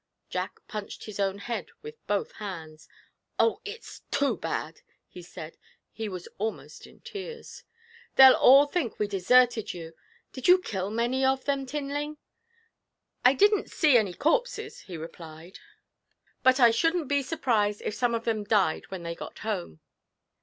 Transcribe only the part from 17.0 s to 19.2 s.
be surprised if some of them died when they